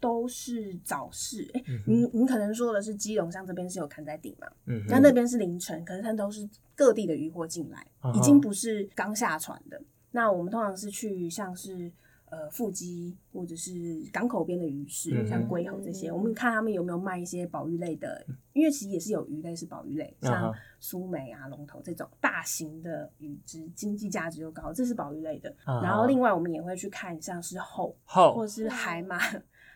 [0.00, 1.48] 都是早市。
[1.54, 9.80] 哎、你你可能说的是基隆，像这边是有砍在顶嘛，嗯，那那边是凌晨，可是它都是各地的渔货进来，已经不是刚下船的。
[10.10, 11.90] 那我们通常是去像是
[12.32, 13.70] 呃腹肌或者是
[14.10, 25.54] 港口边的鱼市，嗯像龟吼这些，嗯我们看他们有没有卖一些保育类的，因为其实也是有鱼类是保育类，像苏梅啊、龙头这种大型的鱼只，经济价值又高，这是保育类的。
[25.66, 29.18] 然后另外我们也会去看像是后后或是海马，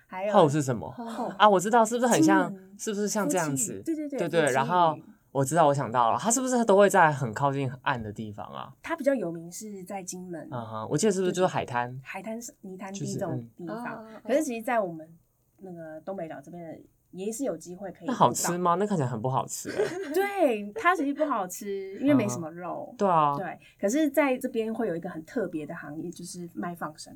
[0.07, 1.47] 还有后是什么后啊？
[1.47, 2.51] 我知道，是不是很像？
[2.79, 3.83] 是不是像这样子？
[3.85, 4.53] 对对对对对。
[4.53, 5.03] 然后鱼
[5.37, 8.73] 我知道，我想到了，它是不是都会在很靠近岸的地方啊？
[8.83, 10.49] 它比较有名是在金门。
[10.51, 12.01] 嗯哼，我记得是不是就是海滩？
[12.03, 14.03] 海滩是、泥滩就是地这种嗯地方。
[14.03, 15.07] 哦可是其实，在我们
[15.59, 16.79] 那个东北角这边的，
[17.11, 18.09] 也是有机会可以。
[18.09, 18.57] 那好吃？
[18.57, 18.77] 吗？
[18.77, 19.77] 那看起来很不好吃欸。
[20.15, 22.95] 对，它其实不好吃，因为没什么肉。
[22.97, 27.15] 对啊，对，可是在这边会有一个很特别的行业，就是卖放生。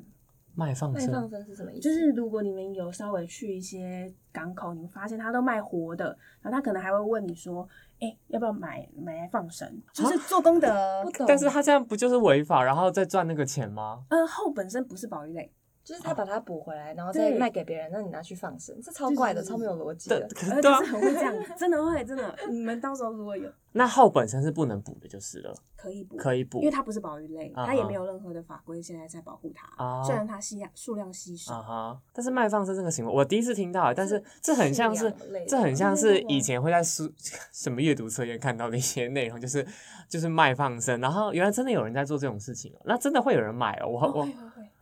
[0.53, 1.81] 卖放卖放生生是什么意思？
[1.81, 6.05] 就是如果你们有稍微去一些港口，你们发现他都卖活的，
[6.41, 7.67] 然后他可能还会问你说
[7.99, 11.11] ：“哎、要不要买买来放生？”就是做功德不。
[11.11, 14.03] 懂，但是他这样不就是违法，然后再赚那个钱吗？
[14.09, 15.51] 呃，后本身不是保育类，
[15.83, 22.35] 就是他把它补回来，然后再卖给别人，那你拿去放生，这超怪的，超没有逻辑的。，呃，可是很会这样，真的会，真的。
[22.49, 29.67] 你们到时候如果有 那后本身是不能补的，就是了，可以补，可以补因为它不是保育类，它也没有任何的法规现在在保护它。
[29.83, 31.99] 啊虽然它稀数量稀少。
[32.13, 35.11] 但是卖放生这个行为，我第一次听到，但是这很像是
[35.47, 37.09] 这很像是以前会在书
[37.53, 39.65] 什么阅读测验看到的一些内容，就是
[40.09, 44.27] 就是卖放生，然后原来真的有人在做这种事情哦，那真的会有人买哦，我我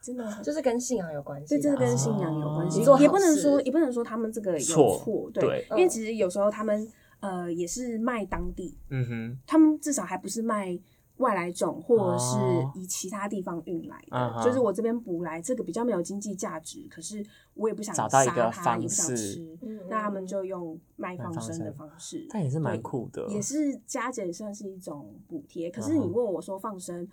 [0.02, 0.44] 真的会。
[0.44, 1.60] 就是跟信仰有关系。
[1.60, 6.88] 这是跟信仰有关系也不能说，也不能说他们这个有错错，对对，因为其实有时候他们
[7.20, 10.78] 呃也是卖当地，嗯哼，他们至少还不是卖
[11.18, 17.22] 外来种，或者是哦以其他地方运来的，就是我这边捕来这个比较没有经济价值，可是
[17.56, 25.70] 我也不想找到一杀它，个方也不想吃，嗯那他们就用卖卖放生的方式，但也是蛮对酷的，也是加减算是一种补贴。
[25.70, 27.06] 可是你问我说放生，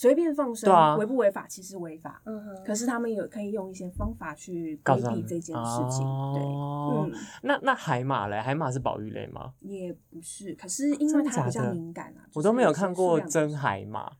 [0.00, 1.46] 随便放生违不违法？
[1.46, 2.22] 其实违法。
[2.24, 6.32] 嗯哼，可是他们有可以用一些方法去规避这件事情，哦
[7.12, 8.40] 对，嗯，那那海马嘞？
[8.40, 9.52] 海马是保育类吗？
[9.60, 10.54] 也不是。
[10.54, 14.10] 可是因为它比较敏感啊，我都没有看过真真海马，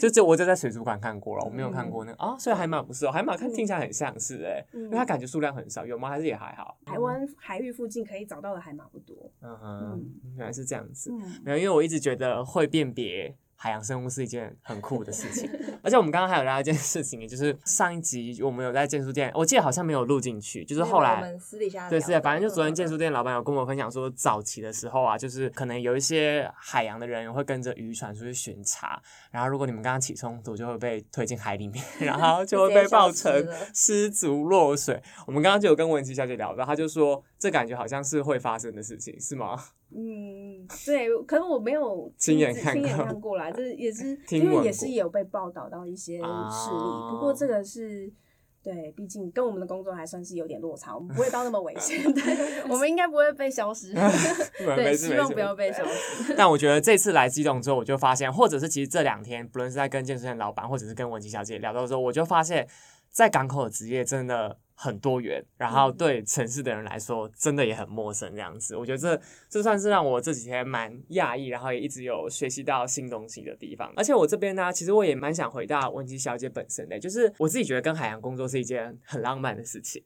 [0.00, 6.08] 就就我就在水族馆看过了，我没有看过那个啊，所以海马不是哦，海马看听起来很像是哎，嗯因为它感觉数量很少，有吗？
[6.08, 6.76] 还是也还好？
[6.84, 9.14] 台湾海域附近可以找到的海马不多。
[9.42, 10.04] 嗯哼，
[10.36, 11.12] 原来是这样子。
[11.12, 15.50] 嗯，没有，因为我一直觉得会辨别海洋生物是一件很酷的事情，
[15.82, 33.44] 而且我们刚刚还有聊到一件事情，也就是上一集我们有在建书店，我记得好像没有录进去，就是后我来们私底下对，是的，反正就昨天嗯建书店老板有跟我分享说，早期的时候啊，就是可能有一些海洋的人会跟着渔船出去巡查，然后如果你们刚刚起冲突，就会被推进海里面，然后就会被爆成
[33.74, 35.02] 失足落水。
[35.26, 39.58] 我们刚刚就有跟文琪小姐聊到，她就说这感觉好像是会发生的事情，是吗？
[39.90, 48.12] 嗯，对，可是我没有亲眼看亲眼过看过来，这也是 因为也是有被报道到一些事例，啊不过这个是。
[48.60, 53.94] 对，毕竟跟我们的工作还算是有点落差，我们不会到那么危险，对，我们应该不会被消失，
[54.58, 56.34] 对，希望不要被消失。
[56.36, 62.68] 但我觉得这次来基隆之后，我就发现，或者是其实这两天，不论是在跟健身店老板，或者是跟文琪小姐聊到的时候，我就发现，
[63.10, 68.76] 在港口的职业真的很多元，然后对城市的人来说，真的也很陌生这样子。
[68.76, 73.92] 我觉得这这算是让我这几天蛮讶异，然后也一直有学习到新东西的地方。
[73.96, 80.00] 而且我这边呢，其实我也蛮想回到文琪小姐本身的，就是我自己觉得跟海洋工作是一件很浪漫的事情。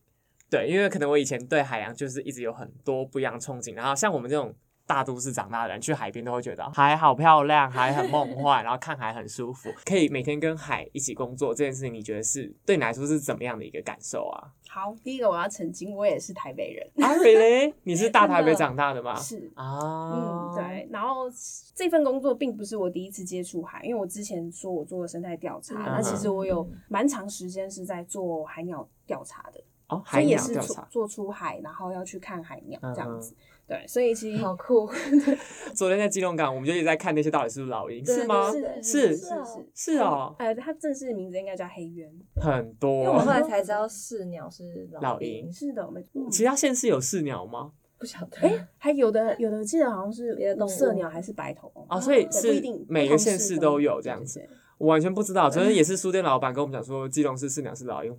[0.48, 4.54] 对，因为可能我以前对海洋就是一直有很多不一样的憧憬，然后像我们这种
[4.92, 14.52] 大都市长大的人，去海边都会觉得海好漂亮，海很梦幻， 然后看海很舒服，可以每天跟海一起工作这件事情，你觉得是对你来说是怎么样的一个感受啊？
[14.68, 17.72] 好，第一个我要澄清，我也是台北人，啊，really？
[17.84, 19.14] 你是大台北长大的吗？
[19.16, 19.50] 是。
[19.54, 19.78] 啊，
[20.12, 20.54] 嗯，。
[20.56, 20.86] 对。
[20.90, 21.30] 然后
[21.74, 30.82] 这份工作并不是我第一次接触海，因为我之前说我做了生态调查，嗯那其实我有蛮长时间是在做海鸟调查的，哦，海鸟调查。
[30.90, 33.34] 做做出海，然后要去看海鸟嗯这样子。
[33.72, 34.86] 对，所以其实好酷，
[35.74, 38.50] 昨天在基隆港，我们就一直在看那些到底是不是老鹰，是吗？
[38.82, 42.06] 是是是哦是是哦，呃，它正式的名字应该叫黑鸢。
[42.36, 43.30] 很多因为我后。
[43.30, 46.28] 来才知道是鸟是老鹰鹰，是的，没错。
[46.30, 47.72] 其他县市有市鸟吗？
[47.98, 48.36] 不晓得。
[48.46, 54.22] 哎，还有的有的我记得好像是别的动物色鸟还是白头哦，所以是一定每个县市都有这样。
[54.24, 58.12] 子我完全不知道， 昨天也是书店老板跟我们讲说，基隆市市鸟是老鹰，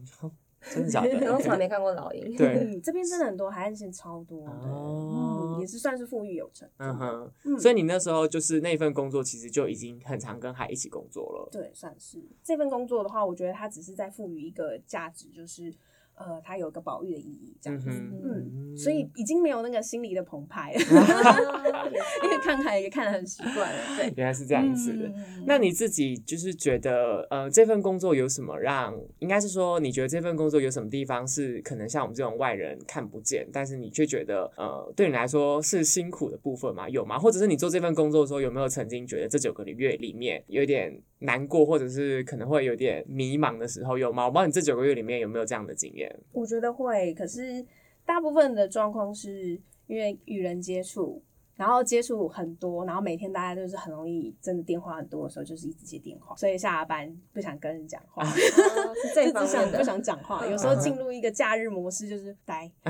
[0.73, 1.09] 真的假的？
[1.33, 1.57] 我从来的？
[1.57, 2.33] 没看过老鹰。
[2.37, 5.33] 对，嗯，这边真的很多，海岸线超多，哦嗯，
[5.63, 6.69] 也是算是富裕有成。
[6.78, 11.49] 嗯哼，嗯所以你那时候就是那份工作，其实就已经很常跟海一起工作了。
[11.49, 15.73] 对，算是这份工作的话，我觉得它只是在赋予一个价值，就是
[16.15, 17.89] 呃，它有一个保育的意义，这样子。
[17.89, 20.80] 嗯，嗯，所以已经没有那个心理的澎湃了，
[22.23, 23.97] 因为 看海也看得很习惯了。
[23.97, 25.06] 对，原来是这样子的。
[25.08, 36.88] 嗯那你自己就是觉得，呃，这份工作有什么让，应该是说，你觉得这份工作有什么地方是可能像我们这种外人看不见，但是你却觉得，呃，对你来说是辛苦的部分吗？
[36.88, 37.19] 有吗？
[37.19, 44.25] 或者是你做这份工作的时候，有没有曾经觉得这九个月里面有点难过，或者是可能会有点迷茫的时候，有吗？
[44.25, 46.13] 我不知道你这九个月里面有没有这样的经验？
[46.31, 47.65] 我觉得会，可是
[48.05, 51.21] 大部分的状况是因为与人接触。
[51.63, 58.21] 然后接触很多，然后每天大家就是很容易，真的电话很多的时候，就是一直接电话，所以下班不想跟人讲话，
[59.15, 60.45] 这就方面的只想不想讲话。
[60.45, 62.69] 有时候进入一个假日模式，就是呆，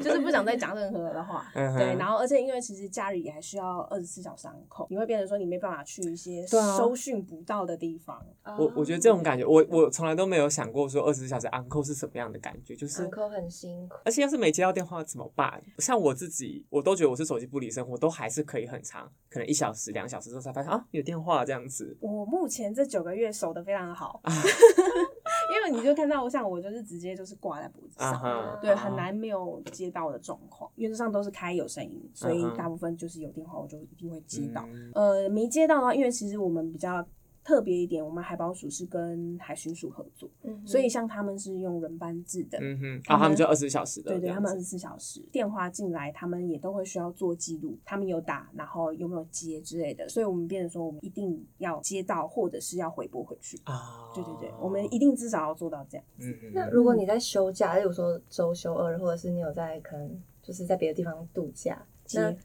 [0.00, 1.50] 就是不想再讲任何的话。
[1.54, 8.24] 嗯对，然后而且因为其实假日也还需要二十四小时安扣，你会变成说你没办法去一些收讯不到的地方。
[8.56, 15.60] 我我觉得这种感觉，我我从来都没有想过说二十四小时 uncle 是什么样的感觉，就是很辛苦，而且要是没接到电话怎么办？
[15.78, 21.96] 像我自己，我都觉得我是手机不离身，我都还是可以很长，可能一小时、两小时之后才发现啊有电话这样子。
[21.98, 30.70] 我目前这九个月守的非常好， 因为你就看到我像我就是直接就是挂在脖子上，啊对，很难没有接到的状况。
[30.74, 34.62] 原则上都是开有声音，所以大部分就是有电话我就一定会接到。
[34.66, 37.02] 嗯呃，没接到的话，因为其实我们比较
[37.46, 42.58] 特别一点，我们海保署是跟海巡署合作，嗯所以像他们是用轮班制的。
[42.60, 53.56] 嗯哼，他们啊，他们就二十四小时的，对对，他们二十四小时电话进来，他们也都会需要做记录，他们有打，然后有没有接之类的，所以我们变成说，我们一定要接到，或者是要回拨回去。
[53.62, 56.04] 啊，对对对，我们一定至少要做到这样。
[56.18, 62.36] 嗯哼那如果你在休假，例如说周休二日，或者是你有在可能就是在别的地方度假，那接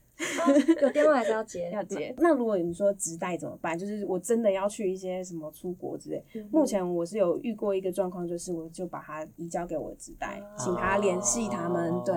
[0.82, 2.14] 有电话还是要接， 要接。
[2.20, 3.78] 那如果你说直带怎么办？
[3.78, 6.24] 就是我真的要去一些什么出国之类。
[6.52, 12.14] 目前我是有遇过一个状况，就是我就把它移交给我的直带，请他联系他们，对，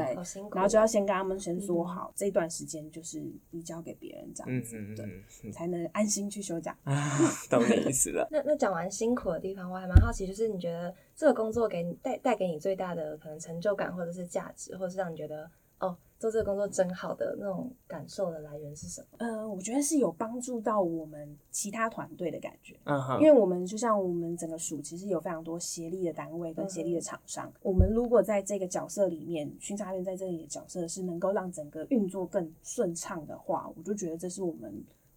[0.52, 6.76] 然后就要先跟他们先说好，这段时间就是移交给别人这样子，对，才能安心去休假。
[6.84, 7.18] 啊
[7.48, 8.28] 懂你意思了。
[8.30, 15.50] 那那讲完辛苦的地方，我还蛮好奇，就是你觉得这个工作给你带带给你最大的可能成就感，或者是价值，或者是让你觉得
[15.84, 15.96] 哦。
[16.16, 19.18] 做这个工作真好的那种感受的来源是什么？
[19.18, 22.74] 呃，我觉得是有帮助到我们其他团队的感觉。
[22.84, 27.52] 嗯哼，因为我们就像我们整个署，其实有非常多协力的单位跟协力的厂商。
[27.60, 34.72] 我们如果在这个角色里面，巡查员在这里的角色是能够让整个运作更顺畅的话，我就觉得这是我们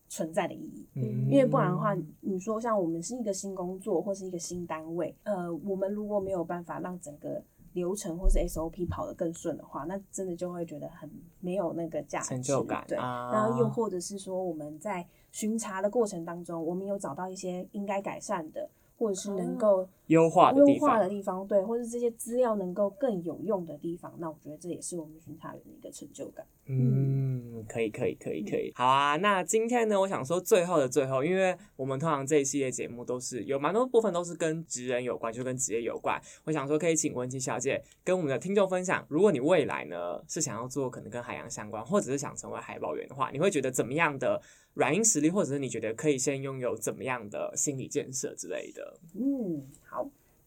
[0.10, 0.86] 存在的意义。
[0.96, 7.42] 嗯，因为不然的话，你说像我们是一个新工作或是一个新单位，呃，我们如果没有办法让整个
[7.78, 11.10] 流程或是 SOP 跑得更顺的话，那真的就会觉得很
[11.40, 12.84] 没有那个价值，成就感。
[12.88, 18.70] 对，然后又或者是说我们在巡查的过程当中，我们有找到一些应该改善的。
[19.00, 26.46] 或者是能够优化优化的地方，对，或者这些资料能够更有用的地方，那我觉得这也是我们巡查员的一个成就感。
[26.70, 28.72] 嗯，可以，可以，可以，可以。
[28.76, 36.22] 好啊，那今天呢，我想说最后的最后，因为我们通常这一系列节目都是有蛮多部分都是跟职人有关，就跟职业有关。
[36.46, 44.42] 我想说，可以请文琪小姐跟我们的听众分享，如果你未来呢是想要做可能跟海洋相关，或者是想成为海保员的话，你会觉得怎么样的？
[44.74, 49.00] 软硬实力，或者是你觉得可以先拥有怎么样的心理建设之类的？
[49.16, 49.87] 嗯，好，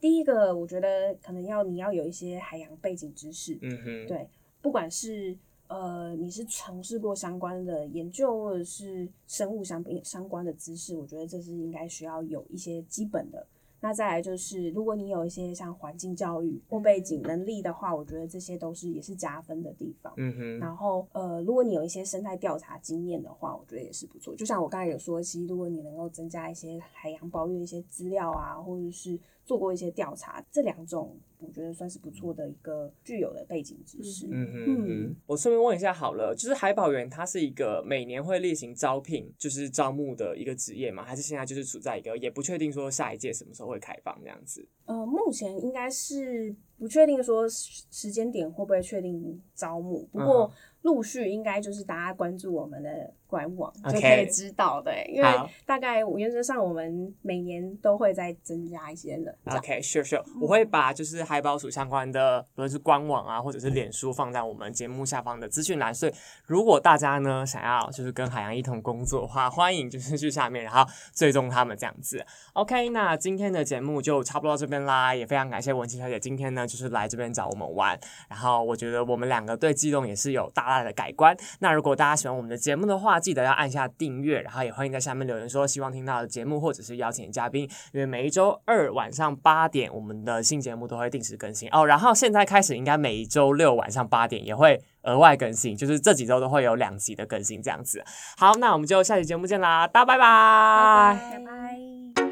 [0.00, 3.58] 第一个我觉得可能要你要有一些海洋背景知识。
[3.60, 4.26] 嗯哼，对，
[4.62, 5.36] 不管是
[5.68, 13.46] 呃你是从事过相关的研究，或者是生物相相关的知识，我觉得这是应该需要有一些基本的。
[13.80, 20.12] 那再来就是，如果你有一些像环境教育或背景能力的话，我觉得这些都是也是加分的地方。
[20.16, 20.58] 嗯哼。
[20.58, 24.36] 然后呃，如果你有一些生态调查经验的话，我觉得也是不错。
[24.36, 31.16] 就像我刚才有说，其实如果你能够增加一些海洋保育的一些资料啊，或者是做过一些调查，这两种。
[31.40, 34.26] 我觉得算是不错的一个具有的背景知识。
[34.30, 41.04] 嗯嗯，我顺便问一下好了，就是海保员它是一个每年会例行招聘，就是招募的一个职业吗？
[41.04, 44.66] 还是现在就是处在一个也不确定说下一届什么时候会开放这样子？
[44.84, 53.14] 呃，目前应该是不确定说时间点会不会确定招募，不过陆续应该就是大家关注我们的。
[53.30, 55.28] 官网就可以知道的，因为
[55.64, 59.32] 大概原则上我们每年都会再增加一些人。
[59.44, 65.94] OK，sure sure，我会把就是海宝鼠相关的，不论是官网啊，或者是脸书，放在我们节目下方的资讯栏。
[65.94, 66.12] 所以
[66.44, 72.26] 如果大家呢想要就是跟海洋一同工作的话，欢迎就是去下面，然后追踪他们这样子。
[72.54, 77.96] OK，那今天的节目就差不多到这边啦，也非常感谢文琪小姐今天呢就是来这边找我们玩。
[78.28, 81.36] 然后我觉得我们两个对机动也是有大大的改观。
[81.58, 87.68] 那如果大家喜欢我们的节目的话，记得要按下订阅，然后也欢迎在下面留言说希望听到的节目，或者是邀请嘉宾。
[87.92, 91.84] 因为每一周二晚上八点，我们的新节目都会定时更新哦。
[91.84, 98.04] 然后现在开始，应该每周六晚上八点也会额外更新，就是这几周都会有两集的更新这样子。
[98.36, 102.29] 好，那我们就下期节目见啦，大家拜拜，拜拜。